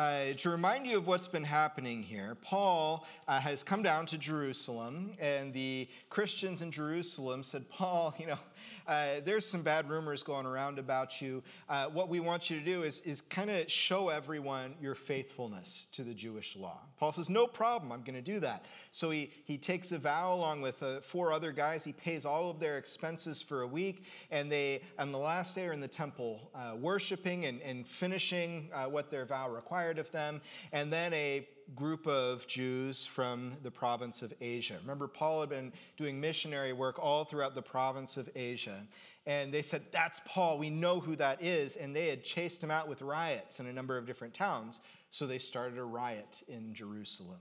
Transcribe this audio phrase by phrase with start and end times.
[0.00, 4.16] uh, to remind you of what's been happening here, Paul uh, has come down to
[4.16, 8.38] Jerusalem, and the Christians in Jerusalem said, Paul, you know,
[8.86, 11.42] uh, there's some bad rumors going around about you.
[11.68, 15.88] Uh, what we want you to do is, is kind of show everyone your faithfulness
[15.92, 16.78] to the Jewish law.
[16.98, 18.64] Paul says, No problem, I'm going to do that.
[18.90, 21.84] So he, he takes a vow along with uh, four other guys.
[21.84, 25.66] He pays all of their expenses for a week, and they, on the last day,
[25.66, 30.10] are in the temple uh, worshiping and, and finishing uh, what their vow required of
[30.10, 30.40] them.
[30.72, 34.78] And then a group of Jews from the province of Asia.
[34.80, 38.86] Remember, Paul had been doing missionary work all throughout the province of Asia.
[39.26, 40.58] And they said, That's Paul.
[40.58, 41.76] We know who that is.
[41.76, 44.80] And they had chased him out with riots in a number of different towns.
[45.12, 47.38] So they started a riot in Jerusalem.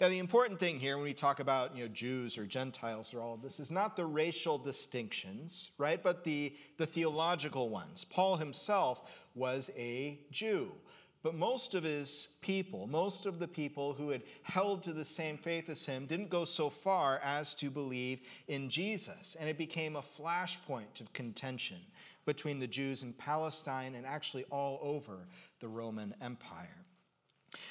[0.00, 3.20] Now, the important thing here when we talk about you know, Jews or Gentiles or
[3.20, 6.02] all of this is not the racial distinctions, right?
[6.02, 8.04] But the, the theological ones.
[8.04, 9.02] Paul himself
[9.34, 10.72] was a Jew.
[11.22, 15.36] But most of his people, most of the people who had held to the same
[15.36, 19.36] faith as him, didn't go so far as to believe in Jesus.
[19.38, 21.78] And it became a flashpoint of contention
[22.24, 25.26] between the Jews in Palestine and actually all over
[25.60, 26.79] the Roman Empire.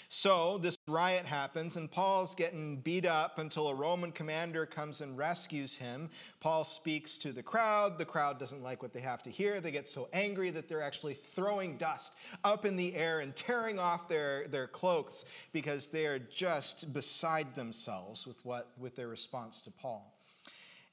[0.09, 5.17] So this riot happens, and Paul's getting beat up until a Roman commander comes and
[5.17, 6.09] rescues him.
[6.39, 7.97] Paul speaks to the crowd.
[7.97, 9.61] The crowd doesn't like what they have to hear.
[9.61, 13.79] They get so angry that they're actually throwing dust up in the air and tearing
[13.79, 19.61] off their, their cloaks because they are just beside themselves with, what, with their response
[19.61, 20.18] to Paul.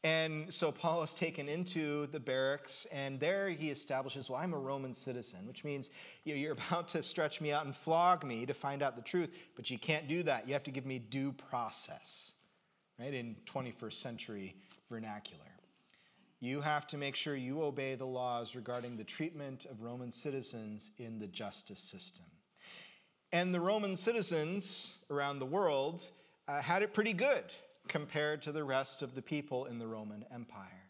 [0.05, 4.58] And so Paul is taken into the barracks, and there he establishes, Well, I'm a
[4.58, 5.91] Roman citizen, which means
[6.25, 9.02] you know, you're about to stretch me out and flog me to find out the
[9.02, 10.47] truth, but you can't do that.
[10.47, 12.33] You have to give me due process,
[13.00, 13.12] right?
[13.12, 14.55] In 21st century
[14.89, 15.42] vernacular.
[16.39, 20.91] You have to make sure you obey the laws regarding the treatment of Roman citizens
[20.98, 22.27] in the justice system.
[23.33, 26.06] And the Roman citizens around the world
[26.47, 27.44] uh, had it pretty good
[27.89, 30.87] compared to the rest of the people in the Roman Empire.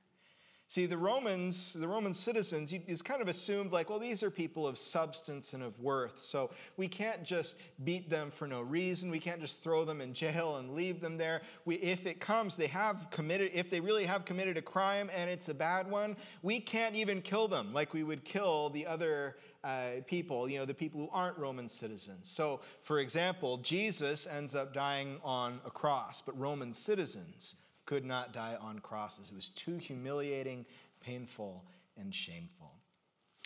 [0.68, 4.66] See, the Romans, the Roman citizens, is kind of assumed like, well, these are people
[4.66, 9.08] of substance and of worth, so we can't just beat them for no reason.
[9.08, 11.42] We can't just throw them in jail and leave them there.
[11.66, 15.30] We, if it comes, they have committed, if they really have committed a crime and
[15.30, 19.36] it's a bad one, we can't even kill them like we would kill the other
[19.66, 22.30] uh, people, you know, the people who aren't Roman citizens.
[22.30, 28.32] So, for example, Jesus ends up dying on a cross, but Roman citizens could not
[28.32, 29.30] die on crosses.
[29.30, 30.64] It was too humiliating,
[31.00, 31.64] painful,
[31.98, 32.74] and shameful.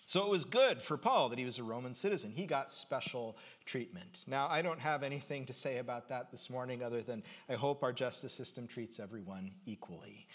[0.04, 2.32] So it was good for Paul that he was a Roman citizen.
[2.34, 4.24] He got special treatment.
[4.26, 7.82] Now, I don't have anything to say about that this morning other than I hope
[7.82, 10.26] our justice system treats everyone equally.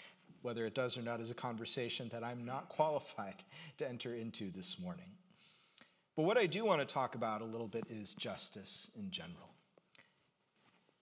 [0.42, 3.44] Whether it does or not is a conversation that I'm not qualified
[3.78, 5.15] to enter into this morning.
[6.16, 9.50] But what I do want to talk about a little bit is justice in general.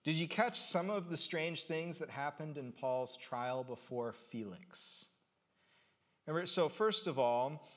[0.03, 5.05] Did you catch some of the strange things that happened in Paul's trial before Felix?
[6.27, 7.67] Remember, so first of all,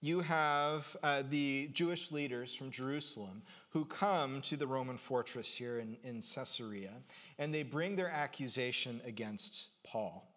[0.00, 5.78] you have uh, the Jewish leaders from Jerusalem who come to the Roman fortress here
[5.78, 6.92] in, in Caesarea,
[7.38, 10.30] and they bring their accusation against Paul.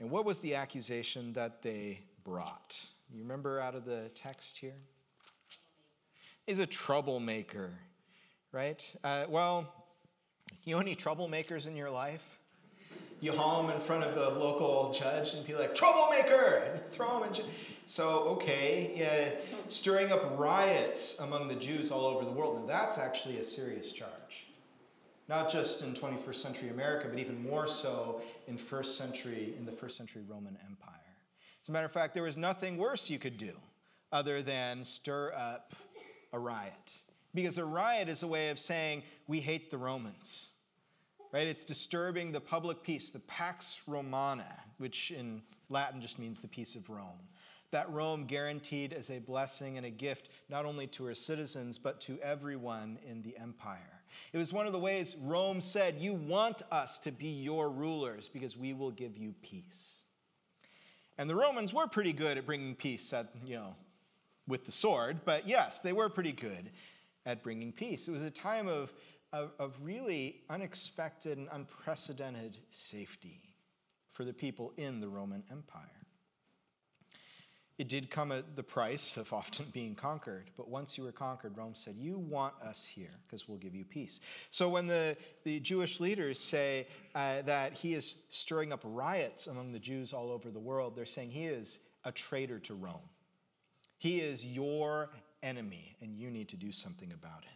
[0.00, 2.78] And what was the accusation that they brought?
[3.12, 4.76] You remember out of the text here?
[6.50, 7.70] Is a troublemaker,
[8.50, 8.84] right?
[9.04, 9.72] Uh, well,
[10.64, 12.40] you know any troublemakers in your life?
[13.20, 16.64] You haul them in front of the local judge and be like, troublemaker!
[16.72, 17.46] And throw them in jail.
[17.86, 22.58] So, okay, yeah, stirring up riots among the Jews all over the world.
[22.58, 24.46] Now, that's actually a serious charge.
[25.28, 29.72] Not just in 21st century America, but even more so in first century, in the
[29.72, 30.96] first century Roman Empire.
[31.62, 33.52] As a matter of fact, there was nothing worse you could do
[34.10, 35.76] other than stir up
[36.32, 36.96] a riot.
[37.34, 40.50] Because a riot is a way of saying, we hate the Romans.
[41.32, 41.46] Right?
[41.46, 46.74] It's disturbing the public peace, the Pax Romana, which in Latin just means the peace
[46.74, 47.20] of Rome.
[47.70, 52.00] That Rome guaranteed as a blessing and a gift not only to her citizens, but
[52.02, 54.00] to everyone in the empire.
[54.32, 58.28] It was one of the ways Rome said, You want us to be your rulers
[58.28, 59.98] because we will give you peace.
[61.16, 63.74] And the Romans were pretty good at bringing peace at, you know,
[64.46, 66.70] with the sword, but yes, they were pretty good
[67.26, 68.08] at bringing peace.
[68.08, 68.92] It was a time of,
[69.32, 73.40] of, of really unexpected and unprecedented safety
[74.12, 76.00] for the people in the Roman Empire.
[77.80, 81.56] It did come at the price of often being conquered, but once you were conquered,
[81.56, 84.20] Rome said, You want us here because we'll give you peace.
[84.50, 89.72] So when the, the Jewish leaders say uh, that he is stirring up riots among
[89.72, 93.08] the Jews all over the world, they're saying he is a traitor to Rome.
[94.00, 95.10] He is your
[95.42, 97.52] enemy, and you need to do something about him.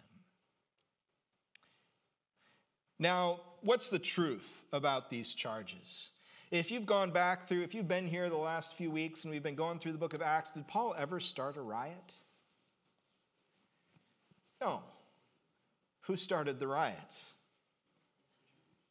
[2.99, 6.11] Now, what's the truth about these charges?
[6.51, 9.43] If you've gone back through, if you've been here the last few weeks and we've
[9.43, 12.13] been going through the book of Acts, did Paul ever start a riot?
[14.61, 14.83] No.
[16.03, 17.33] Who started the riots?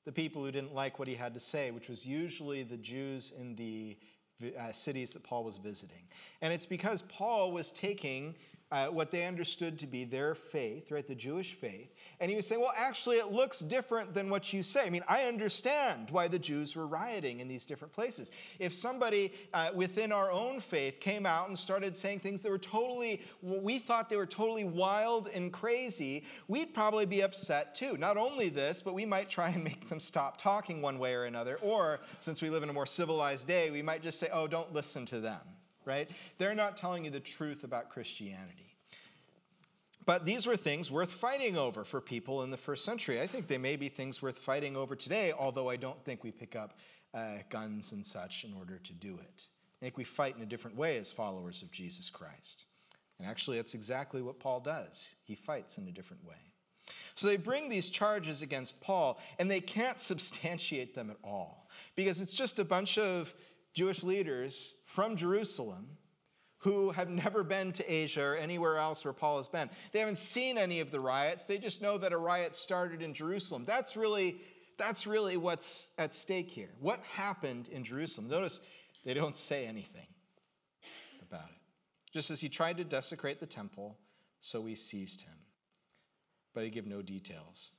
[0.05, 3.31] The people who didn't like what he had to say, which was usually the Jews
[3.39, 3.95] in the
[4.43, 6.03] uh, cities that Paul was visiting.
[6.41, 8.35] And it's because Paul was taking
[8.73, 11.93] uh, what they understood to be their faith, right, the Jewish faith.
[12.19, 14.87] And he was saying, well, actually, it looks different than what you say.
[14.87, 18.31] I mean, I understand why the Jews were rioting in these different places.
[18.57, 22.57] If somebody uh, within our own faith came out and started saying things that were
[22.57, 27.95] totally, we thought they were totally wild and crazy, we'd probably be upset too.
[27.97, 31.25] Not only this, but we might try and make them stop talking one way or
[31.25, 31.59] another.
[31.61, 34.73] Or, since we live in a more civilized day, we might just say, oh, don't
[34.73, 35.41] listen to them
[35.85, 36.09] right?
[36.37, 38.75] They're not telling you the truth about Christianity.
[40.05, 43.21] But these were things worth fighting over for people in the first century.
[43.21, 46.31] I think they may be things worth fighting over today, although I don't think we
[46.31, 46.77] pick up
[47.13, 49.45] uh, guns and such in order to do it.
[49.79, 52.65] I think we fight in a different way as followers of Jesus Christ.
[53.19, 55.07] And actually, that's exactly what Paul does.
[55.23, 56.35] He fights in a different way.
[57.15, 62.19] So they bring these charges against Paul, and they can't substantiate them at all because
[62.19, 63.33] it's just a bunch of
[63.73, 65.87] Jewish leaders from Jerusalem
[66.59, 69.69] who have never been to Asia or anywhere else where Paul has been.
[69.91, 71.43] They haven't seen any of the riots.
[71.43, 73.65] They just know that a riot started in Jerusalem.
[73.65, 74.37] That's really
[74.77, 76.69] that's really what's at stake here.
[76.79, 78.27] What happened in Jerusalem?
[78.27, 78.61] Notice
[79.05, 80.07] they don't say anything
[81.21, 81.61] about it.
[82.11, 83.97] Just as he tried to desecrate the temple,
[84.39, 85.33] so we seized him.
[86.53, 87.71] But they give no details.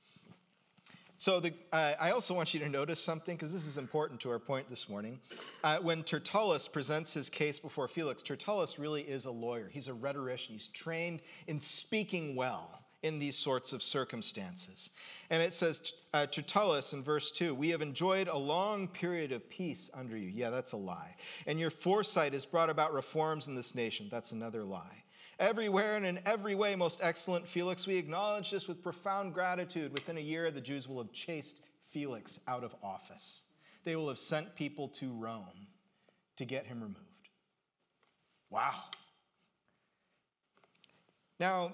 [1.17, 4.29] So the, uh, I also want you to notice something, because this is important to
[4.31, 5.19] our point this morning.
[5.63, 9.69] Uh, when Tertullus presents his case before Felix, Tertullus really is a lawyer.
[9.71, 10.53] He's a rhetorician.
[10.53, 14.89] He's trained in speaking well in these sorts of circumstances.
[15.29, 19.47] And it says, uh, Tertullus in verse 2, we have enjoyed a long period of
[19.49, 20.31] peace under you.
[20.33, 21.15] Yeah, that's a lie.
[21.47, 24.07] And your foresight has brought about reforms in this nation.
[24.11, 25.04] That's another lie.
[25.39, 29.91] Everywhere and in every way, most excellent Felix, we acknowledge this with profound gratitude.
[29.91, 31.59] Within a year, the Jews will have chased
[31.91, 33.41] Felix out of office.
[33.83, 35.67] They will have sent people to Rome
[36.37, 36.99] to get him removed.
[38.49, 38.83] Wow.
[41.39, 41.73] Now,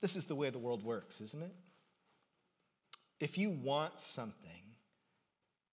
[0.00, 1.54] this is the way the world works, isn't it?
[3.18, 4.50] If you want something,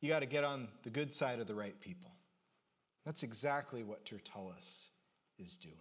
[0.01, 2.11] you got to get on the good side of the right people.
[3.05, 4.89] That's exactly what Tertullus
[5.37, 5.75] is doing.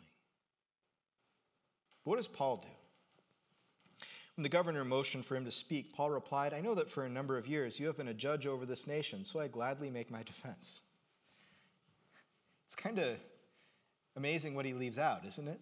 [2.08, 4.06] What does Paul do?
[4.34, 7.08] When the governor motioned for him to speak, Paul replied, I know that for a
[7.08, 10.10] number of years you have been a judge over this nation, so I gladly make
[10.10, 10.80] my defense.
[12.66, 13.16] It's kind of
[14.16, 15.60] amazing what he leaves out, isn't it?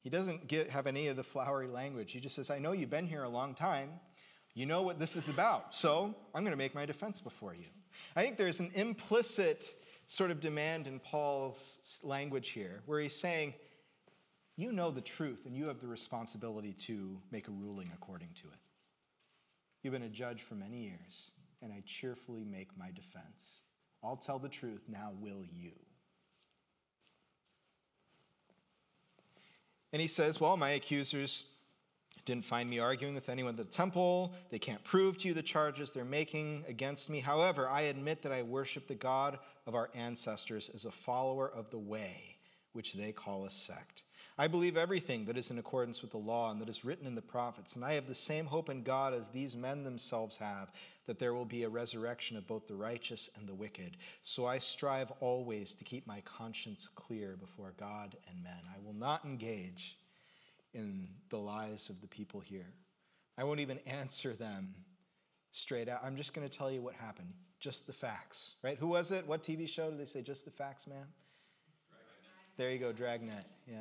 [0.00, 2.12] He doesn't get, have any of the flowery language.
[2.12, 3.90] He just says, I know you've been here a long time.
[4.54, 7.66] You know what this is about, so I'm going to make my defense before you.
[8.16, 9.74] I think there's an implicit
[10.08, 13.52] sort of demand in Paul's language here where he's saying,
[14.60, 18.46] you know the truth and you have the responsibility to make a ruling according to
[18.48, 18.58] it.
[19.82, 21.30] You've been a judge for many years,
[21.62, 23.62] and I cheerfully make my defense.
[24.04, 25.72] I'll tell the truth, now will you?
[29.92, 31.44] And he says, Well, my accusers
[32.26, 34.34] didn't find me arguing with anyone at the temple.
[34.50, 37.20] They can't prove to you the charges they're making against me.
[37.20, 41.70] However, I admit that I worship the God of our ancestors as a follower of
[41.70, 42.36] the way,
[42.72, 44.02] which they call a sect.
[44.40, 47.14] I believe everything that is in accordance with the law and that is written in
[47.14, 50.72] the prophets, and I have the same hope in God as these men themselves have,
[51.06, 53.98] that there will be a resurrection of both the righteous and the wicked.
[54.22, 58.62] So I strive always to keep my conscience clear before God and men.
[58.74, 59.98] I will not engage
[60.72, 62.72] in the lies of the people here.
[63.36, 64.74] I won't even answer them
[65.52, 66.00] straight out.
[66.02, 67.34] I'm just going to tell you what happened.
[67.58, 68.78] Just the facts, right?
[68.78, 69.26] Who was it?
[69.26, 70.22] What TV show did they say?
[70.22, 71.08] Just the facts, ma'am?
[72.56, 73.44] There you go, Dragnet.
[73.66, 73.76] Yeah.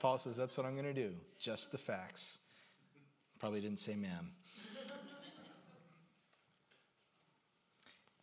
[0.00, 1.12] Paul says, That's what I'm going to do.
[1.38, 2.38] Just the facts.
[3.38, 4.32] Probably didn't say ma'am.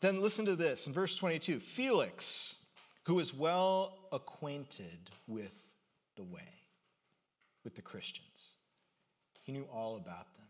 [0.02, 2.56] then listen to this in verse 22 Felix,
[3.04, 5.54] who is well acquainted with
[6.16, 6.62] the way,
[7.64, 8.52] with the Christians,
[9.42, 10.46] he knew all about them,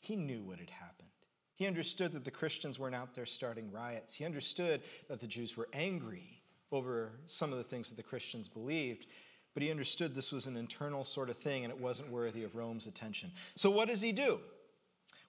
[0.00, 1.08] he knew what had happened.
[1.54, 4.14] He understood that the Christians weren't out there starting riots.
[4.14, 6.40] He understood that the Jews were angry
[6.72, 9.06] over some of the things that the Christians believed
[9.54, 12.54] but he understood this was an internal sort of thing and it wasn't worthy of
[12.54, 13.32] Rome's attention.
[13.56, 14.40] So, what does he do?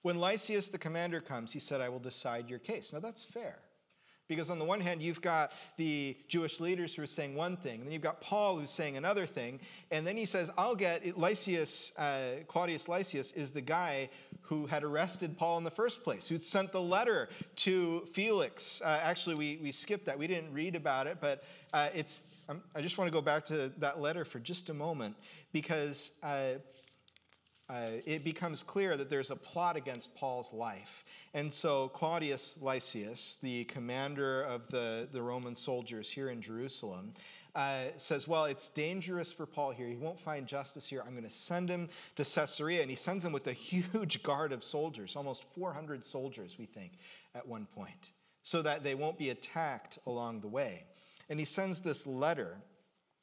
[0.02, 2.92] When Lysias the commander comes, he said, I will decide your case.
[2.92, 3.58] Now, that's fair.
[4.28, 7.80] Because on the one hand, you've got the Jewish leaders who are saying one thing,
[7.80, 9.60] and then you've got Paul who's saying another thing,
[9.90, 14.08] and then he says, I'll get Lysias, uh, Claudius Lysias is the guy
[14.40, 18.80] who had arrested Paul in the first place, who sent the letter to Felix.
[18.82, 20.18] Uh, actually, we, we skipped that.
[20.18, 23.44] We didn't read about it, but uh, it's, um, I just want to go back
[23.46, 25.16] to that letter for just a moment
[25.52, 26.54] because uh,
[27.68, 31.04] uh, it becomes clear that there's a plot against Paul's life.
[31.34, 37.14] And so Claudius Lysias, the commander of the, the Roman soldiers here in Jerusalem,
[37.54, 39.86] uh, says, Well, it's dangerous for Paul here.
[39.86, 41.02] He won't find justice here.
[41.06, 42.82] I'm going to send him to Caesarea.
[42.82, 46.92] And he sends him with a huge guard of soldiers, almost 400 soldiers, we think,
[47.34, 48.10] at one point,
[48.42, 50.84] so that they won't be attacked along the way.
[51.30, 52.56] And he sends this letter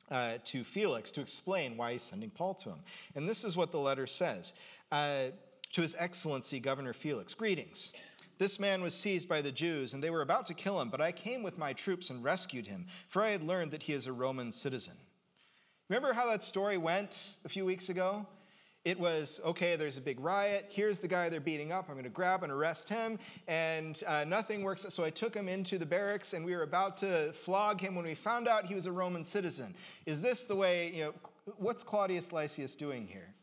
[0.09, 2.79] uh, to Felix to explain why he's sending Paul to him.
[3.15, 4.53] And this is what the letter says
[4.91, 5.25] uh,
[5.73, 7.93] To His Excellency Governor Felix, greetings.
[8.37, 11.01] This man was seized by the Jews, and they were about to kill him, but
[11.01, 14.07] I came with my troops and rescued him, for I had learned that he is
[14.07, 14.95] a Roman citizen.
[15.89, 18.25] Remember how that story went a few weeks ago?
[18.85, 20.67] It was, okay, there's a big riot.
[20.69, 21.89] Here's the guy they're beating up.
[21.89, 23.19] I'm going to grab and arrest him.
[23.47, 24.85] And uh, nothing works.
[24.87, 28.05] So I took him into the barracks and we were about to flog him when
[28.05, 29.75] we found out he was a Roman citizen.
[30.05, 31.13] Is this the way, you know,
[31.57, 33.33] what's Claudius Lysias doing here?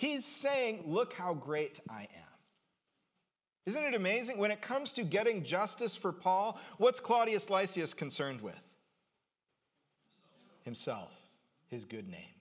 [0.00, 2.30] He's saying, look how great I am.
[3.66, 4.38] Isn't it amazing?
[4.38, 8.58] When it comes to getting justice for Paul, what's Claudius Lysias concerned with?
[10.62, 11.10] Himself,
[11.68, 12.32] his good name.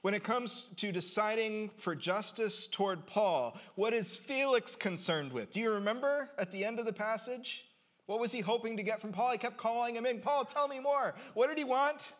[0.00, 5.52] When it comes to deciding for justice toward Paul, what is Felix concerned with?
[5.52, 7.66] Do you remember at the end of the passage?
[8.06, 9.30] What was he hoping to get from Paul?
[9.30, 10.18] He kept calling him in.
[10.18, 11.14] Paul, tell me more.
[11.34, 12.14] What did he want?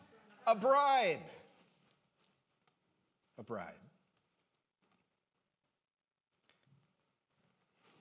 [0.47, 1.19] A bribe.
[3.37, 3.73] A bribe.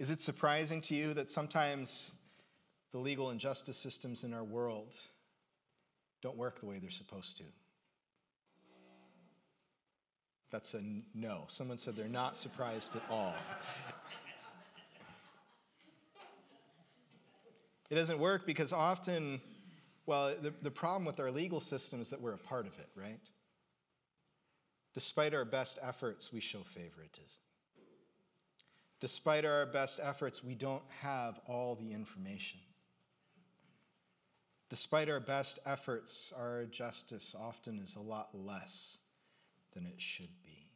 [0.02, 2.10] Is it surprising to you that sometimes
[2.90, 4.96] the legal and justice systems in our world
[6.22, 7.44] don't work the way they're supposed to?
[10.50, 10.80] That's a
[11.14, 11.44] no.
[11.46, 13.32] Someone said they're not surprised at all.
[17.88, 19.40] it doesn't work because often,
[20.06, 22.88] well, the, the problem with our legal system is that we're a part of it,
[22.96, 23.20] right?
[24.94, 27.38] Despite our best efforts, we show favoritism.
[29.02, 32.60] Despite our best efforts, we don't have all the information.
[34.70, 38.98] Despite our best efforts, our justice often is a lot less
[39.74, 40.70] than it should be.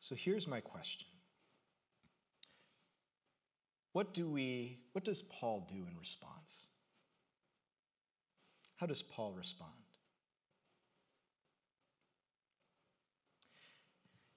[0.00, 1.06] So here's my question.
[3.92, 6.64] What do we what does Paul do in response?
[8.76, 9.85] How does Paul respond?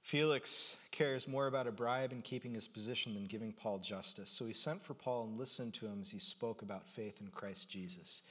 [0.10, 4.28] Felix cares more about a bribe and keeping his position than giving Paul justice.
[4.28, 7.28] So he sent for Paul and listened to him as he spoke about faith in
[7.28, 8.24] Christ Jesus.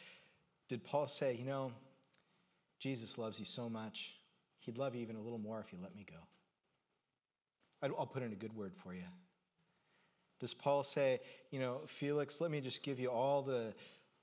[0.69, 1.71] Did Paul say, You know,
[2.81, 4.15] Jesus loves you so much,
[4.59, 6.19] He'd love you even a little more if you let me go.
[7.97, 9.05] I'll put in a good word for you.
[10.41, 11.21] Does Paul say,
[11.53, 13.73] you know, Felix, let me just give you all the,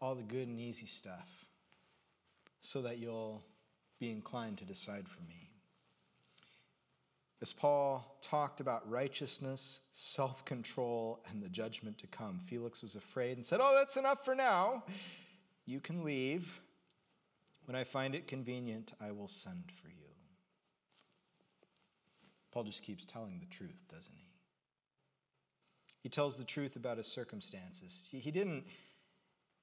[0.01, 1.29] all the good and easy stuff
[2.59, 3.41] so that you'll
[3.97, 5.44] be inclined to decide for me?
[7.41, 13.37] As Paul talked about righteousness, self control, and the judgment to come, Felix was afraid
[13.37, 14.83] and said, Oh, that's enough for now.
[15.65, 16.61] You can leave.
[17.65, 19.95] When I find it convenient, I will send for you.
[22.51, 24.25] Paul just keeps telling the truth, doesn't he?
[26.01, 28.07] He tells the truth about his circumstances.
[28.11, 28.63] He, didn't,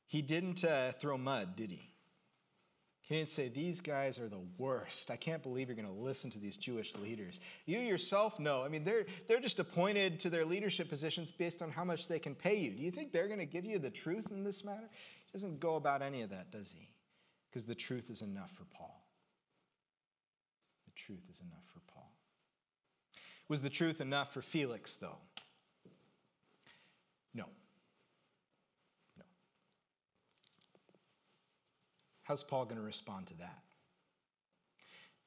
[0.06, 1.91] he didn't uh, throw mud, did he?
[3.02, 5.10] He didn't say, These guys are the worst.
[5.10, 7.40] I can't believe you're going to listen to these Jewish leaders.
[7.66, 8.64] You yourself know.
[8.64, 12.18] I mean, they're, they're just appointed to their leadership positions based on how much they
[12.18, 12.70] can pay you.
[12.70, 14.88] Do you think they're going to give you the truth in this matter?
[15.26, 16.88] He doesn't go about any of that, does he?
[17.50, 19.04] Because the truth is enough for Paul.
[20.86, 22.10] The truth is enough for Paul.
[23.48, 25.18] Was the truth enough for Felix, though?
[27.34, 27.44] No.
[27.44, 27.44] No.
[32.32, 33.58] How's Paul going to respond to that?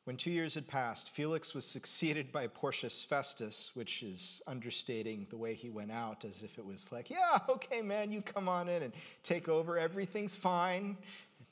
[0.05, 5.37] When two years had passed, Felix was succeeded by Porcius Festus, which is understating the
[5.37, 8.67] way he went out as if it was like, yeah, okay, man, you come on
[8.67, 9.77] in and take over.
[9.77, 10.97] Everything's fine.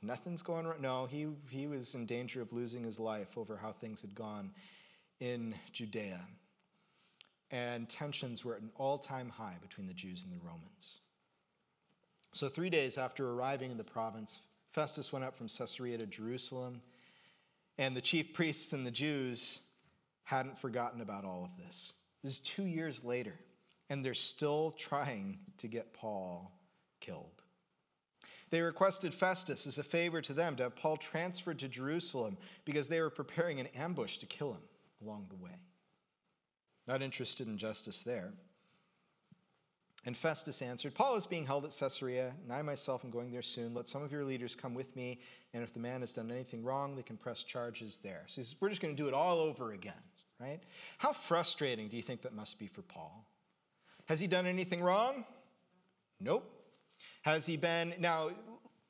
[0.02, 0.82] Nothing's going wrong.
[0.82, 4.50] No, he, he was in danger of losing his life over how things had gone
[5.20, 6.20] in Judea
[7.52, 11.02] and tensions were at an all time high between the Jews and the Romans.
[12.32, 14.40] So, three days after arriving in the province,
[14.74, 16.82] Festus went up from Caesarea to Jerusalem,
[17.78, 19.60] and the chief priests and the Jews
[20.24, 21.94] hadn't forgotten about all of this.
[22.24, 23.36] This is two years later,
[23.90, 26.52] and they're still trying to get Paul
[27.00, 27.44] killed.
[28.50, 32.88] They requested Festus as a favor to them to have Paul transferred to Jerusalem because
[32.88, 34.62] they were preparing an ambush to kill him
[35.04, 35.56] along the way.
[36.88, 38.34] Not interested in justice there.
[40.06, 43.42] And Festus answered, Paul is being held at Caesarea, and I myself am going there
[43.42, 43.74] soon.
[43.74, 45.22] Let some of your leaders come with me,
[45.54, 48.24] and if the man has done anything wrong, they can press charges there.
[48.28, 49.94] So says, We're just going to do it all over again,
[50.42, 50.60] right?
[50.98, 53.26] How frustrating do you think that must be for Paul?
[54.06, 55.24] Has he done anything wrong?
[56.20, 56.50] Nope.
[57.22, 58.32] Has he been, now,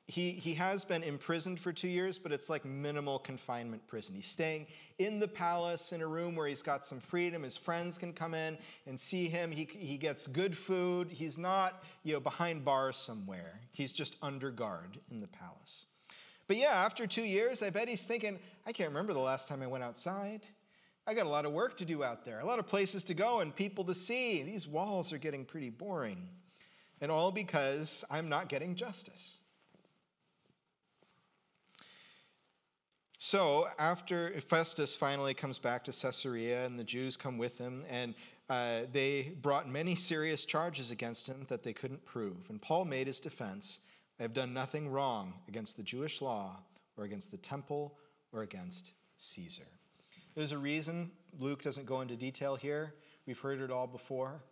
[0.06, 4.14] he, he has been imprisoned for two years, but it's like minimal confinement prison.
[4.14, 4.66] He's staying
[4.98, 7.42] in the palace in a room where he's got some freedom.
[7.42, 9.50] His friends can come in and see him.
[9.50, 11.10] He, he gets good food.
[11.10, 15.86] He's not you know, behind bars somewhere, he's just under guard in the palace.
[16.46, 19.62] But yeah, after two years, I bet he's thinking, I can't remember the last time
[19.62, 20.42] I went outside.
[21.06, 23.14] I got a lot of work to do out there, a lot of places to
[23.14, 24.42] go and people to see.
[24.42, 26.28] These walls are getting pretty boring.
[27.00, 29.38] And all because I'm not getting justice.
[33.26, 38.14] So, after Festus finally comes back to Caesarea and the Jews come with him, and
[38.50, 42.36] uh, they brought many serious charges against him that they couldn't prove.
[42.50, 43.78] And Paul made his defense
[44.20, 46.58] I have done nothing wrong against the Jewish law
[46.98, 47.96] or against the temple
[48.30, 49.68] or against Caesar.
[50.34, 52.92] There's a reason Luke doesn't go into detail here.
[53.26, 54.42] We've heard it all before.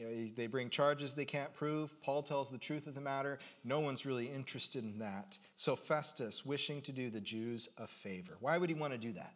[0.00, 1.90] You know, they bring charges they can't prove.
[2.00, 3.38] Paul tells the truth of the matter.
[3.64, 5.36] No one's really interested in that.
[5.56, 8.38] So Festus, wishing to do the Jews a favor.
[8.40, 9.34] Why would he want to do that?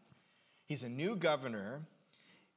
[0.65, 1.83] He's a new governor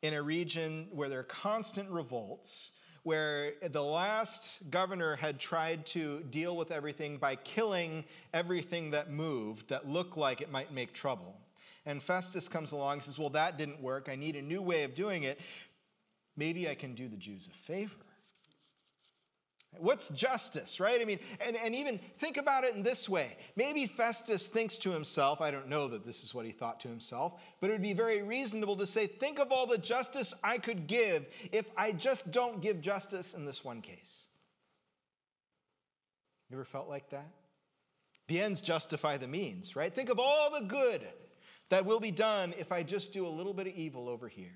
[0.03, 2.71] in a region where there are constant revolts,
[3.03, 9.67] where the last governor had tried to deal with everything by killing everything that moved
[9.67, 11.35] that looked like it might make trouble.
[11.85, 14.09] And Festus comes along and says, Well, that didn't work.
[14.11, 15.39] I need a new way of doing it
[16.37, 17.95] maybe I can do the Jews a favor.
[19.79, 21.01] What's justice, right?
[21.01, 23.37] I mean, and, and even think about it in this way.
[23.55, 26.87] Maybe Festus thinks to himself, I don't know that this is what he thought to
[26.87, 30.57] himself, but it would be very reasonable to say, think of all the justice I
[30.57, 34.27] could give if I just don't give justice in this one case.
[36.49, 37.27] You ever felt like that?
[38.27, 39.93] The ends justify the means, right?
[39.93, 41.07] Think of all the good
[41.69, 44.55] that will be done if I just do a little bit of evil over here.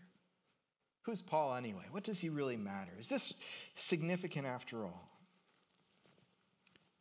[1.04, 1.86] Who's Paul anyway?
[1.92, 2.92] What does he really matter?
[3.00, 3.34] Is this
[3.76, 5.08] significant after all?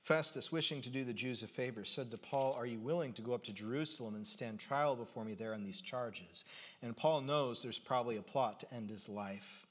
[0.02, 3.22] Festus, wishing to do the Jews a favor, said to Paul, Are you willing to
[3.22, 6.44] go up to Jerusalem and stand trial before me there on these charges?
[6.82, 9.66] And Paul knows there's probably a plot to end his life.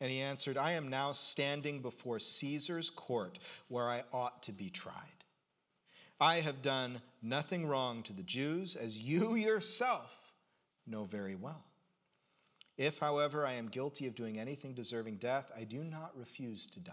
[0.00, 4.70] And he answered, I am now standing before Caesar's court where I ought to be
[4.70, 4.94] tried.
[6.18, 10.10] I have done nothing wrong to the Jews, as you yourself
[10.86, 11.62] know very well.
[12.76, 16.80] If, however, I am guilty of doing anything deserving death, I do not refuse to
[16.80, 16.92] die.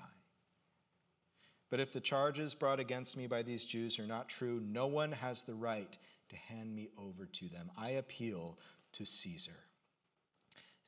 [1.69, 5.11] But if the charges brought against me by these Jews are not true, no one
[5.11, 5.97] has the right
[6.29, 7.71] to hand me over to them.
[7.77, 8.57] I appeal
[8.93, 9.51] to Caesar.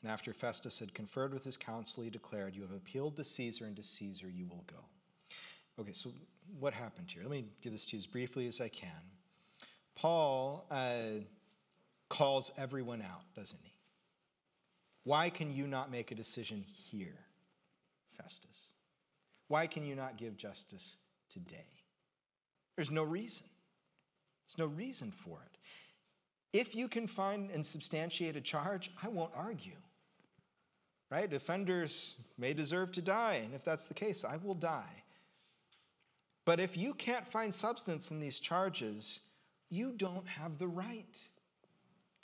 [0.01, 3.65] And after Festus had conferred with his council, he declared, You have appealed to Caesar,
[3.65, 4.85] and to Caesar you will go.
[5.81, 6.11] Okay, so
[6.59, 7.23] what happened here?
[7.23, 8.91] Let me give this to you as briefly as I can.
[9.95, 11.23] Paul uh,
[12.09, 13.74] calls everyone out, doesn't he?
[15.05, 17.19] Why can you not make a decision here,
[18.17, 18.73] Festus?
[19.47, 20.97] Why can you not give justice
[21.31, 21.69] today?
[22.75, 23.45] There's no reason.
[24.47, 25.57] There's no reason for it.
[26.57, 29.77] If you can find and substantiate a charge, I won't argue.
[31.11, 31.31] Right?
[31.31, 35.03] Offenders may deserve to die, and if that's the case, I will die.
[36.45, 39.19] But if you can't find substance in these charges,
[39.69, 41.19] you don't have the right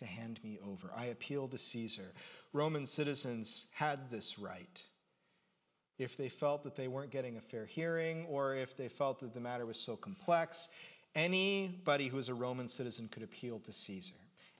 [0.01, 0.91] to hand me over.
[0.95, 2.11] I appeal to Caesar.
[2.53, 4.83] Roman citizens had this right.
[5.99, 9.33] If they felt that they weren't getting a fair hearing, or if they felt that
[9.33, 10.67] the matter was so complex,
[11.13, 14.13] anybody who was a Roman citizen could appeal to Caesar.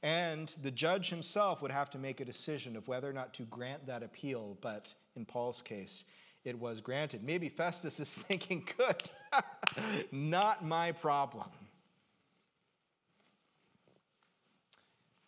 [0.04, 3.44] And the judge himself would have to make a decision of whether or not to
[3.44, 6.06] grant that appeal, but in Paul's case,
[6.44, 7.24] it was granted.
[7.24, 9.10] Maybe Festus is thinking, good,
[10.12, 11.50] not my problem.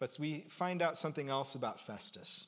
[0.04, 2.48] But we find out something else about Festus.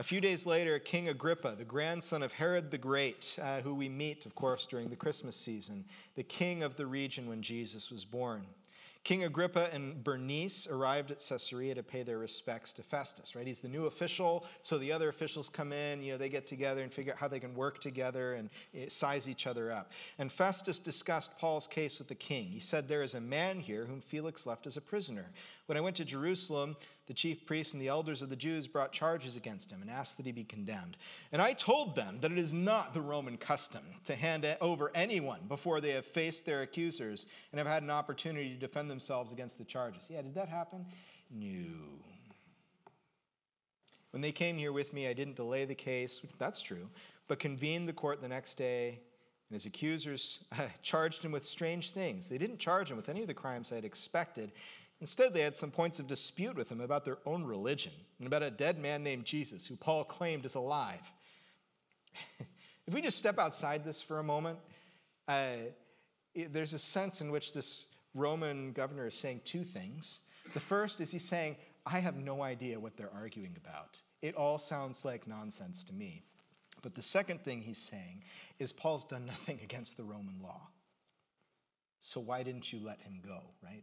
[0.00, 3.88] A few days later, King Agrippa, the grandson of Herod the Great, uh, who we
[3.88, 5.84] meet, of course, during the Christmas season,
[6.16, 8.44] the king of the region when Jesus was born,
[9.04, 13.44] King Agrippa and Bernice arrived at Caesarea to pay their respects to Festus, right?
[13.44, 16.82] He's the new official, so the other officials come in, you know, they get together
[16.82, 19.90] and figure out how they can work together and eh, size each other up.
[20.18, 22.46] And Festus discussed Paul's case with the king.
[22.46, 25.32] He said, There is a man here whom Felix left as a prisoner.
[25.66, 26.76] When I went to Jerusalem,
[27.12, 30.16] the chief priests and the elders of the Jews brought charges against him and asked
[30.16, 30.96] that he be condemned.
[31.30, 35.40] And I told them that it is not the Roman custom to hand over anyone
[35.46, 39.58] before they have faced their accusers and have had an opportunity to defend themselves against
[39.58, 40.06] the charges.
[40.08, 40.86] Yeah, did that happen?
[41.30, 41.68] No.
[44.12, 46.88] When they came here with me, I didn't delay the case, that's true,
[47.28, 49.00] but convened the court the next day,
[49.50, 52.26] and his accusers uh, charged him with strange things.
[52.26, 54.52] They didn't charge him with any of the crimes I had expected.
[55.02, 58.40] Instead, they had some points of dispute with him about their own religion and about
[58.40, 61.00] a dead man named Jesus, who Paul claimed is alive.
[62.86, 64.60] if we just step outside this for a moment,
[65.26, 65.54] uh,
[66.36, 70.20] it, there's a sense in which this Roman governor is saying two things.
[70.54, 74.00] The first is he's saying, I have no idea what they're arguing about.
[74.22, 76.22] It all sounds like nonsense to me.
[76.80, 78.22] But the second thing he's saying
[78.60, 80.68] is Paul's done nothing against the Roman law.
[81.98, 83.82] So why didn't you let him go, right?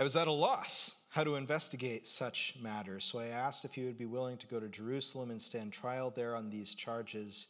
[0.00, 3.84] I was at a loss how to investigate such matters, so I asked if he
[3.84, 7.48] would be willing to go to Jerusalem and stand trial there on these charges,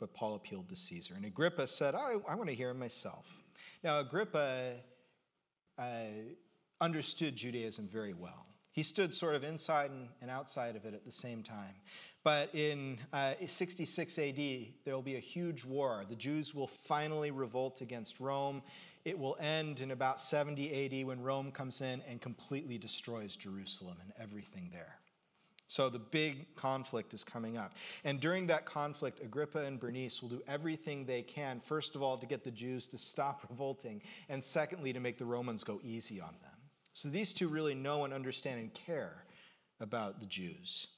[0.00, 1.14] but Paul appealed to Caesar.
[1.14, 3.26] And Agrippa said, I, want to hear him myself.
[3.84, 4.78] Now, Agrippa
[5.78, 5.84] uh,
[6.80, 8.46] understood Judaism very well.
[8.72, 11.74] He stood sort of inside and, and outside of it at the same time.
[12.24, 14.36] But in uh, 66 AD,
[14.84, 16.04] there will be a huge war.
[16.08, 18.62] The Jews will finally revolt against Rome.
[19.04, 23.96] It will end in about 70 AD when Rome comes in and completely destroys Jerusalem
[24.00, 24.98] and everything there.
[25.66, 27.72] So the big conflict is coming up.
[28.04, 32.18] And during that conflict, Agrippa and Bernice will do everything they can, first of all,
[32.18, 36.20] to get the Jews to stop revolting, and secondly, to make the Romans go easy
[36.20, 36.50] on them.
[36.92, 39.24] So these two really know and understand and care
[39.80, 40.88] about the Jews.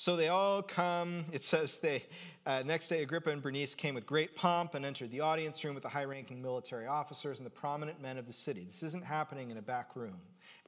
[0.00, 1.24] So they all come.
[1.32, 2.04] It says they,
[2.46, 5.74] uh, next day, Agrippa and Bernice came with great pomp and entered the audience room
[5.74, 8.64] with the high ranking military officers and the prominent men of the city.
[8.70, 10.14] This isn't happening in a back room.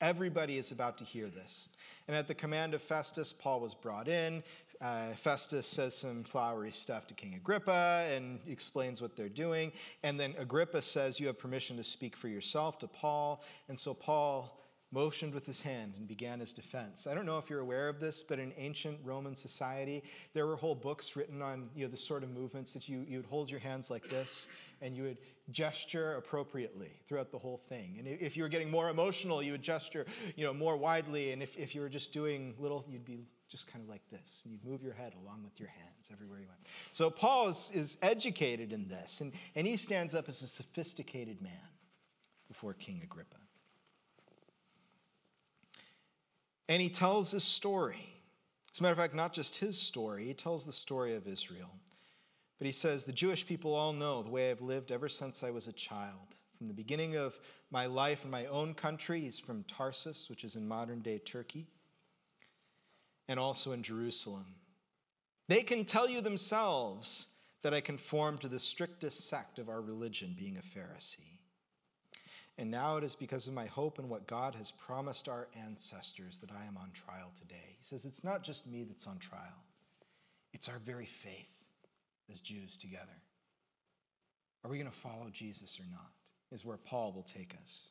[0.00, 1.68] Everybody is about to hear this.
[2.08, 4.42] And at the command of Festus, Paul was brought in.
[4.80, 9.70] Uh, Festus says some flowery stuff to King Agrippa and explains what they're doing.
[10.02, 13.44] And then Agrippa says, You have permission to speak for yourself to Paul.
[13.68, 14.59] And so Paul
[14.92, 17.06] motioned with his hand and began his defense.
[17.06, 20.02] I don't know if you're aware of this, but in ancient Roman society,
[20.34, 23.18] there were whole books written on you know, the sort of movements that you, you
[23.18, 24.46] would hold your hands like this
[24.82, 25.18] and you would
[25.50, 27.96] gesture appropriately throughout the whole thing.
[27.98, 31.32] And if you were getting more emotional, you would gesture you know, more widely.
[31.32, 34.40] And if, if you were just doing little, you'd be just kind of like this.
[34.44, 36.60] And you'd move your head along with your hands everywhere you went.
[36.92, 41.42] So Paul is, is educated in this, and, and he stands up as a sophisticated
[41.42, 41.52] man
[42.48, 43.36] before King Agrippa.
[46.70, 48.14] And he tells his story.
[48.72, 51.68] As a matter of fact, not just his story, he tells the story of Israel.
[52.58, 55.50] But he says, The Jewish people all know the way I've lived ever since I
[55.50, 56.36] was a child.
[56.56, 57.36] From the beginning of
[57.72, 61.66] my life in my own country, he's from Tarsus, which is in modern day Turkey,
[63.26, 64.46] and also in Jerusalem.
[65.48, 67.26] They can tell you themselves
[67.62, 71.39] that I conform to the strictest sect of our religion, being a Pharisee.
[72.58, 76.38] And now it is because of my hope in what God has promised our ancestors
[76.38, 77.76] that I am on trial today.
[77.78, 79.64] He says, It's not just me that's on trial,
[80.52, 81.48] it's our very faith
[82.30, 83.06] as Jews together.
[84.64, 86.10] Are we going to follow Jesus or not?
[86.52, 87.86] Is where Paul will take us.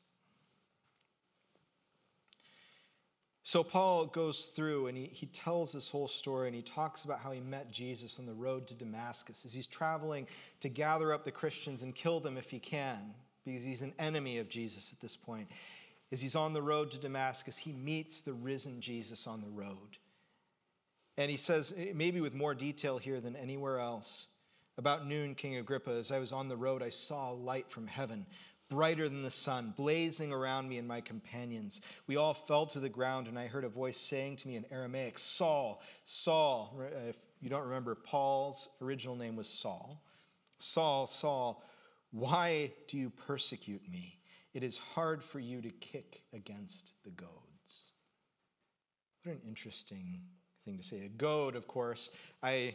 [3.44, 7.20] So Paul goes through and he, he tells this whole story and he talks about
[7.20, 10.28] how he met Jesus on the road to Damascus as he's traveling
[10.60, 13.00] to gather up the Christians and kill them if he can
[13.46, 15.48] because he's an enemy of Jesus at this point.
[16.12, 19.98] As he's on the road to Damascus, he meets the risen Jesus on the road.
[21.18, 24.28] And he says, maybe with more detail here than anywhere else,
[24.78, 27.86] about noon, King Agrippa, as I was on the road, I saw a light from
[27.86, 28.26] heaven,
[28.70, 31.82] brighter than the sun, blazing around me and my companions.
[32.08, 34.66] We all fell to the ground, and I heard a voice saying to me in
[34.72, 36.80] Aramaic, Saul, Saul.
[36.80, 40.02] Uh, if you don't remember, Paul's original name was Saul.
[40.60, 41.62] Saul, Saul,
[42.12, 44.20] why do you persecute me?
[44.54, 47.30] It is hard for you to kick against the goads.
[49.24, 50.22] What an interesting
[50.66, 51.06] thing to say.
[51.06, 52.10] A goad, of course,
[52.42, 52.74] I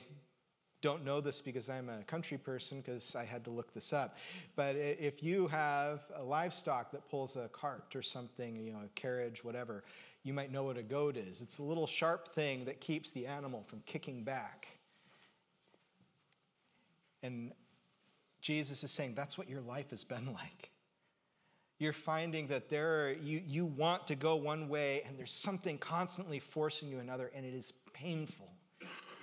[0.82, 4.18] don't know this because I'm a country person because I had to look this up.
[4.54, 8.88] But if you have a livestock that pulls a cart or something, you know, a
[9.00, 9.84] carriage, whatever,
[10.24, 11.40] you might know what a goad is.
[11.40, 14.68] It's a little sharp thing that keeps the animal from kicking back.
[17.22, 17.52] And
[18.44, 20.70] Jesus is saying that's what your life has been like.
[21.78, 25.78] You're finding that there are, you, you want to go one way and there's something
[25.78, 28.52] constantly forcing you another, and it is painful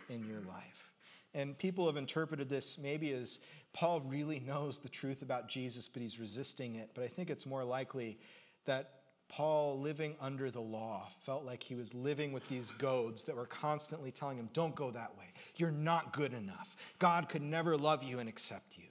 [0.10, 0.92] in your life.
[1.34, 3.40] And people have interpreted this maybe as
[3.74, 6.90] Paul really knows the truth about Jesus, but he's resisting it.
[6.94, 8.18] But I think it's more likely
[8.66, 8.96] that
[9.30, 13.46] Paul, living under the law, felt like he was living with these goads that were
[13.46, 15.28] constantly telling him, Don't go that way.
[15.56, 16.76] You're not good enough.
[17.00, 18.91] God could never love you and accept you.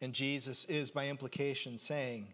[0.00, 2.28] And Jesus is, by implication, saying,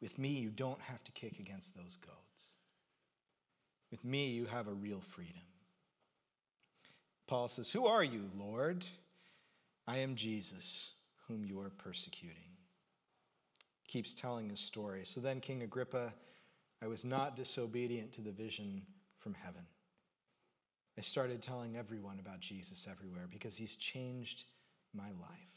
[0.00, 2.18] With me, you don't have to kick against those goads.
[3.90, 5.42] With me, you have a real freedom.
[7.26, 8.84] Paul says, Who are you, Lord?
[9.86, 10.92] I am Jesus,
[11.28, 12.36] whom you are persecuting.
[13.88, 15.02] Keeps telling his story.
[15.04, 16.12] So then, King Agrippa,
[16.82, 18.82] I was not disobedient to the vision
[19.18, 19.62] from heaven.
[20.98, 24.44] I started telling everyone about Jesus everywhere because he's changed
[24.94, 25.51] my life.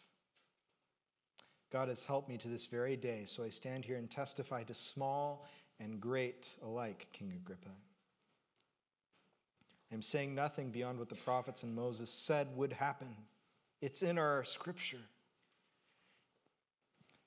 [1.75, 4.73] God has helped me to this very day, so I stand here and testify to
[4.73, 5.45] small
[5.81, 7.67] and great alike, King Agrippa.
[9.91, 13.09] I'm saying nothing beyond what the prophets and Moses said would happen.
[13.81, 15.01] It's in our scripture.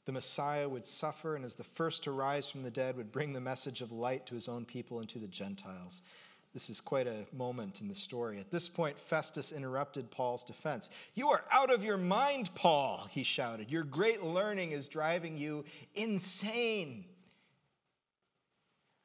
[0.07, 3.35] The Messiah would suffer, and as the first to rise from the dead, would bring
[3.35, 6.01] the message of light to his own people and to the Gentiles.
[6.55, 8.41] This is quite a moment in the story.
[8.41, 10.89] At this point, Festus interrupted Paul's defense.
[11.15, 13.71] You are out of your mind, Paul, he shouted.
[13.71, 17.05] Your great learning is driving you insane.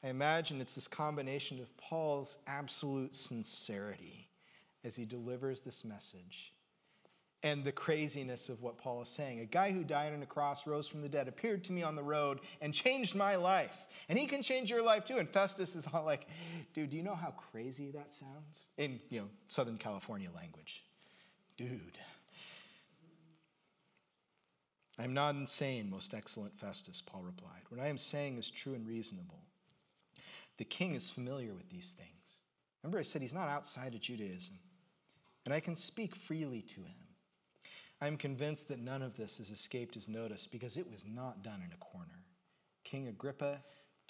[0.03, 4.29] I imagine it's this combination of Paul's absolute sincerity
[4.83, 6.52] as he delivers this message
[7.43, 9.41] and the craziness of what Paul is saying.
[9.41, 11.95] A guy who died on a cross, rose from the dead, appeared to me on
[11.95, 13.85] the road, and changed my life.
[14.07, 15.17] And he can change your life too.
[15.17, 16.27] And Festus is all like,
[16.73, 18.67] dude, do you know how crazy that sounds?
[18.77, 20.83] In, you know, Southern California language.
[21.57, 21.99] Dude.
[24.97, 27.63] I'm not insane, most excellent Festus, Paul replied.
[27.69, 29.41] What I am saying is true and reasonable.
[30.57, 32.09] The king is familiar with these things.
[32.83, 34.59] Remember, I said he's not outside of Judaism,
[35.45, 37.02] and I can speak freely to him.
[38.03, 41.41] I am convinced that none of this has escaped his notice because it was not
[41.41, 42.25] done in a corner.
[42.83, 43.59] King Agrippa,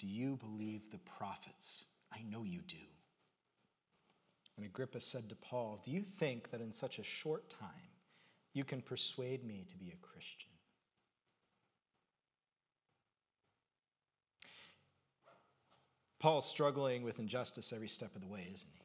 [0.00, 1.84] do you believe the prophets?
[2.12, 2.74] I know you do.
[4.56, 7.70] And Agrippa said to Paul, Do you think that in such a short time
[8.52, 10.50] you can persuade me to be a Christian?
[16.18, 18.83] Paul's struggling with injustice every step of the way, isn't he?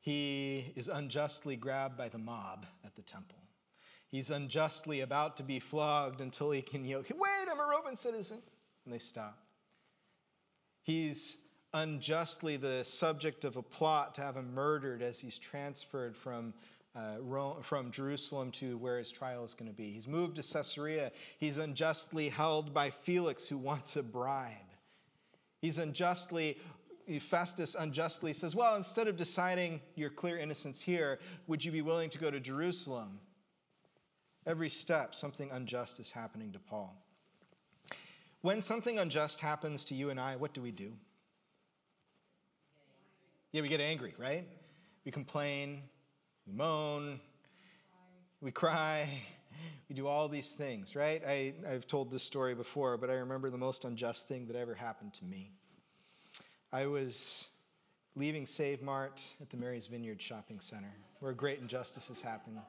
[0.00, 3.38] He is unjustly grabbed by the mob at the temple.
[4.08, 8.38] He's unjustly about to be flogged until he can yell, Wait, I'm a Roman citizen.
[8.84, 9.38] And they stop.
[10.82, 11.36] He's
[11.74, 16.54] unjustly the subject of a plot to have him murdered as he's transferred from,
[16.96, 19.92] uh, Rome, from Jerusalem to where his trial is going to be.
[19.92, 21.12] He's moved to Caesarea.
[21.38, 24.56] He's unjustly held by Felix, who wants a bribe.
[25.60, 26.58] He's unjustly,
[27.20, 32.10] Festus unjustly says, Well, instead of deciding your clear innocence here, would you be willing
[32.10, 33.18] to go to Jerusalem?
[34.46, 36.96] Every step, something unjust is happening to Paul.
[38.42, 40.92] When something unjust happens to you and I, what do we do?
[43.52, 44.46] Yeah, we get angry, right?
[45.04, 45.82] We complain,
[46.46, 47.20] we moan,
[48.40, 49.08] we cry,
[49.88, 51.22] we do all these things, right?
[51.26, 54.74] I, I've told this story before, but I remember the most unjust thing that ever
[54.74, 55.52] happened to me.
[56.72, 57.48] I was
[58.14, 62.60] leaving Save Mart at the Mary's Vineyard Shopping Center, where great injustices happen.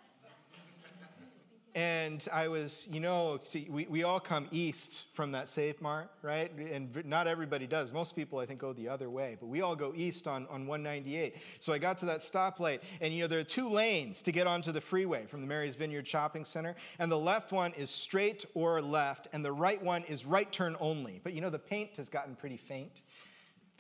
[1.74, 6.10] And I was, you know, see, we, we all come east from that Save Mart,
[6.22, 6.52] right?
[6.58, 7.94] And not everybody does.
[7.94, 10.68] Most people, I think, go the other way, but we all go east on, on
[10.68, 11.36] 198.
[11.60, 14.48] So I got to that stoplight, and, you know, there are two lanes to get
[14.48, 16.76] onto the freeway from the Mary's Vineyard Shopping Center.
[17.00, 20.76] And the left one is straight or left, and the right one is right turn
[20.80, 21.22] only.
[21.24, 23.02] But, you know, the paint has gotten pretty faint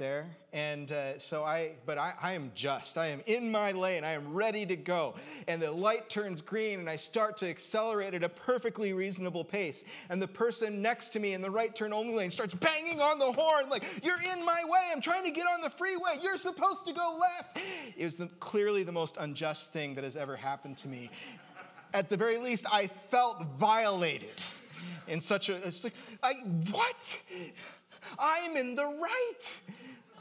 [0.01, 0.25] there.
[0.51, 4.13] And uh, so I, but I, I am just, I am in my lane, I
[4.13, 5.13] am ready to go.
[5.47, 9.83] And the light turns green, and I start to accelerate at a perfectly reasonable pace.
[10.09, 13.19] And the person next to me in the right turn only lane starts banging on
[13.19, 16.39] the horn, like, You're in my way, I'm trying to get on the freeway, you're
[16.39, 17.59] supposed to go left.
[17.95, 21.11] It was the, clearly the most unjust thing that has ever happened to me.
[21.93, 24.41] At the very least, I felt violated
[25.07, 26.33] in such a, like, I,
[26.71, 27.19] what?
[28.19, 29.71] I'm in the right.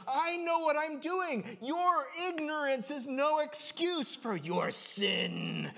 [0.07, 1.57] I know what I'm doing.
[1.61, 5.71] Your ignorance is no excuse for your sin.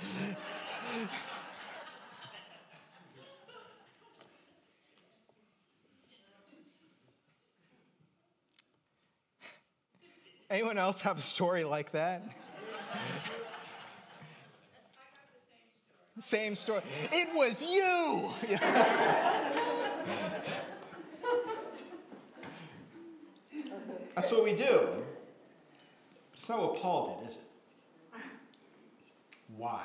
[10.50, 12.24] Anyone else have a story like that?
[16.20, 16.82] same story.
[17.12, 18.30] It was you.
[24.16, 24.88] That's what we do.
[26.36, 27.42] It's not what Paul did, is it?
[29.56, 29.84] Why?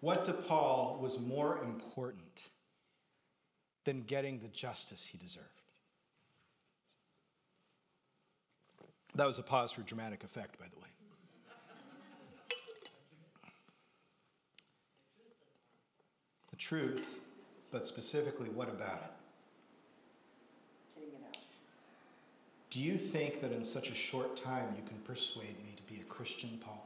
[0.00, 2.48] What to Paul was more important
[3.84, 5.48] than getting the justice he deserved?
[9.14, 10.88] That was a pause for dramatic effect, by the way.
[16.50, 17.06] The truth,
[17.70, 19.23] but specifically, what about it?
[22.74, 26.00] Do you think that in such a short time you can persuade me to be
[26.00, 26.84] a Christian, Paul?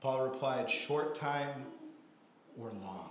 [0.00, 1.66] Paul replied, Short time
[2.58, 3.10] or long.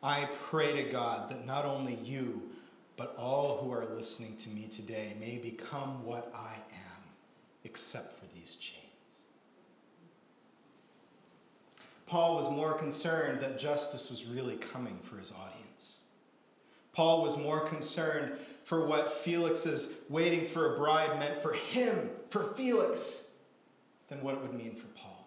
[0.00, 2.40] I pray to God that not only you,
[2.96, 7.02] but all who are listening to me today may become what I am,
[7.64, 8.76] except for these chains.
[12.06, 15.96] Paul was more concerned that justice was really coming for his audience.
[16.92, 18.38] Paul was more concerned
[18.68, 23.22] for what Felix's waiting for a bride meant for him, for Felix,
[24.10, 25.26] than what it would mean for Paul.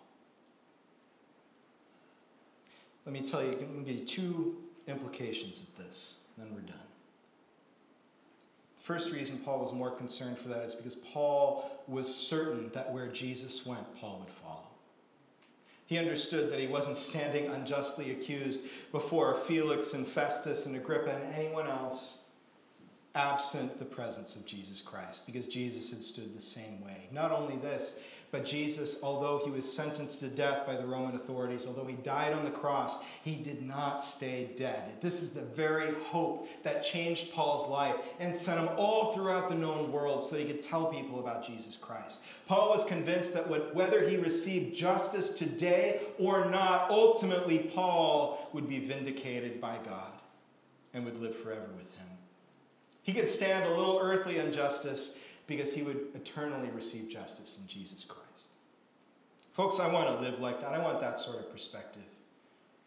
[3.04, 6.78] Let me tell you, give you two implications of this, and then we're done.
[8.78, 13.08] First reason Paul was more concerned for that is because Paul was certain that where
[13.08, 14.68] Jesus went, Paul would follow.
[15.88, 18.60] He understood that he wasn't standing unjustly accused
[18.92, 22.20] before Felix and Festus and Agrippa and anyone else
[23.16, 27.08] absent the presence of Jesus Christ, because Jesus had stood the same way.
[27.12, 27.96] Not only this,
[28.32, 32.32] but Jesus, although he was sentenced to death by the Roman authorities, although he died
[32.32, 35.02] on the cross, he did not stay dead.
[35.02, 39.56] This is the very hope that changed Paul's life and sent him all throughout the
[39.56, 42.22] known world so he could tell people about Jesus Christ.
[42.48, 48.80] Paul was convinced that whether he received justice today or not, ultimately Paul would be
[48.80, 50.14] vindicated by God
[50.94, 52.01] and would live forever with him.
[53.04, 55.16] He could stand a little earthly injustice
[55.48, 58.50] because he would eternally receive justice in Jesus Christ.
[59.54, 60.74] Folks, I want to live like that.
[60.74, 62.04] I want that sort of perspective.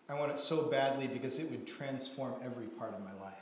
[0.09, 3.35] I want it so badly because it would transform every part of my life.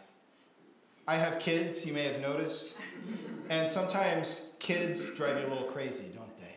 [1.06, 2.76] I have kids, you may have noticed,
[3.50, 6.54] and sometimes kids drive you a little crazy, don't they?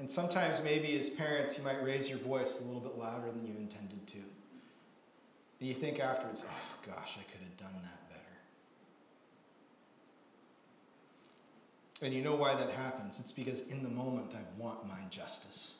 [0.00, 3.46] And sometimes, maybe as parents, you might raise your voice a little bit louder than
[3.46, 4.18] you intended to.
[5.60, 8.01] And you think afterwards, oh gosh, I could have done that.
[12.02, 13.20] And you know why that happens?
[13.20, 15.76] It's because in the moment I want my justice.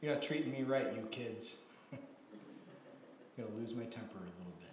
[0.00, 1.56] You're not treating me right, you kids.
[1.92, 1.98] I'm
[3.36, 4.68] going to lose my temper a little bit.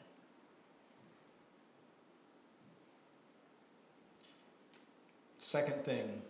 [5.39, 6.21] Second thing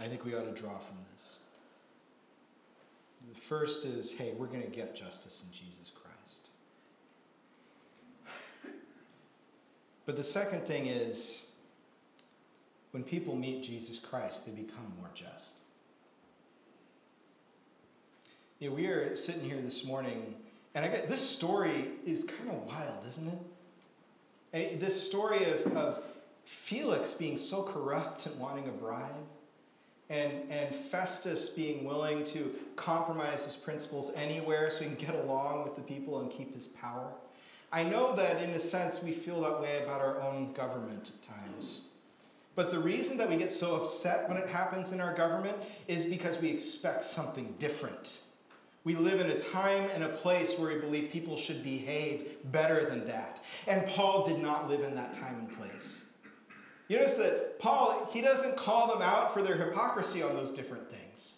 [0.00, 1.36] I think we ought to draw from this.
[3.32, 6.40] The first is hey, we're going to get justice in Jesus Christ.
[10.06, 11.44] But the second thing is
[12.94, 15.54] when people meet Jesus Christ, they become more just.
[18.60, 20.36] You know, we are sitting here this morning,
[20.76, 23.40] and I get this story is kind of wild, isn't
[24.52, 24.78] it?
[24.78, 26.04] This story of, of
[26.44, 29.10] Felix being so corrupt and wanting a bribe,
[30.08, 35.64] and, and Festus being willing to compromise his principles anywhere so he can get along
[35.64, 37.08] with the people and keep his power.
[37.72, 41.28] I know that in a sense we feel that way about our own government at
[41.28, 41.80] times.
[42.54, 45.56] But the reason that we get so upset when it happens in our government
[45.88, 48.18] is because we expect something different.
[48.84, 52.88] We live in a time and a place where we believe people should behave better
[52.88, 53.42] than that.
[53.66, 56.02] And Paul did not live in that time and place.
[56.88, 60.88] You notice that Paul, he doesn't call them out for their hypocrisy on those different
[60.90, 61.32] things.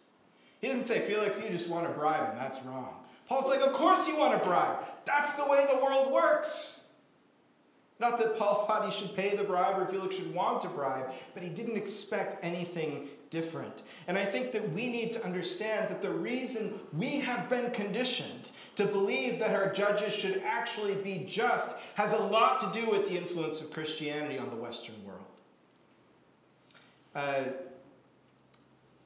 [0.61, 2.37] He doesn't say, Felix, you just want to bribe him.
[2.37, 2.95] That's wrong.
[3.29, 4.85] Paul's like, Of course you want to bribe.
[5.05, 6.76] That's the way the world works.
[7.99, 11.11] Not that Paul thought he should pay the bribe or Felix should want to bribe,
[11.35, 13.83] but he didn't expect anything different.
[14.07, 18.51] And I think that we need to understand that the reason we have been conditioned
[18.77, 23.09] to believe that our judges should actually be just has a lot to do with
[23.09, 25.25] the influence of Christianity on the Western world.
[27.15, 27.45] Uh,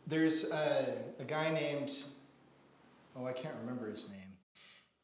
[0.06, 1.92] there's a, a guy named,
[3.16, 4.36] oh, I can't remember his name,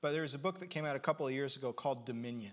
[0.03, 2.53] but there's a book that came out a couple of years ago called Dominion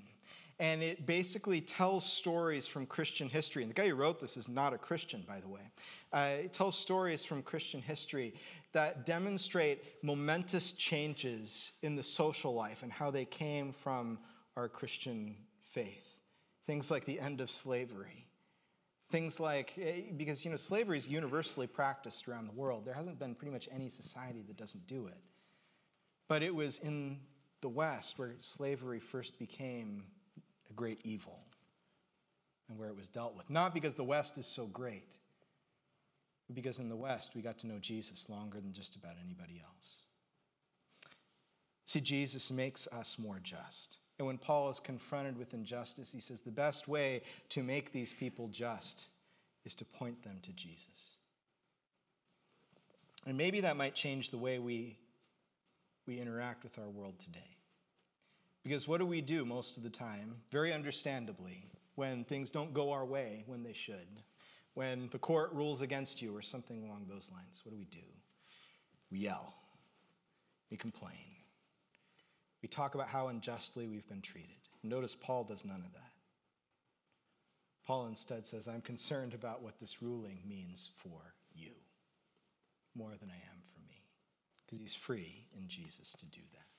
[0.64, 3.64] and it basically tells stories from Christian history.
[3.64, 5.60] And the guy who wrote this is not a Christian, by the way.
[6.14, 8.34] Uh, it tells stories from Christian history
[8.72, 14.18] that demonstrate momentous changes in the social life and how they came from
[14.56, 15.36] our Christian
[15.74, 16.06] faith.
[16.66, 18.26] Things like the end of slavery.
[19.12, 22.86] Things like, eh, because, you know, slavery is universally practiced around the world.
[22.86, 25.20] There hasn't been pretty much any society that doesn't do it.
[26.30, 27.20] But it was in
[27.60, 30.06] the West where slavery first became
[30.76, 31.40] great evil.
[32.70, 33.50] and where it was dealt with.
[33.50, 35.18] Not because the West is so great,
[36.48, 39.62] but because in the West we got to know Jesus longer than just about anybody
[39.64, 40.04] else.
[41.86, 43.98] See, Jesus makes us more just.
[44.18, 48.14] And when Paul is confronted with injustice, he says the best way to make these
[48.14, 49.08] people just
[49.66, 51.18] is to point them to Jesus.
[53.26, 54.98] And maybe that might change the way we,
[56.08, 57.58] we interact with our world today.
[58.64, 62.92] Because what do we do most of the time, very understandably, when things don't go
[62.92, 64.22] our way when they should?
[64.74, 68.06] When the court rules against you or something along those lines, what do we do?
[69.12, 69.54] We yell,
[70.72, 71.34] we complain,
[72.64, 74.56] we talk about how unjustly we've been treated.
[74.82, 76.12] Notice Paul does none of that.
[77.86, 81.72] Paul instead says, I'm concerned about what this ruling means for you
[82.96, 84.02] more than I am for me.
[84.66, 86.73] Because he's free in Jesus to do that.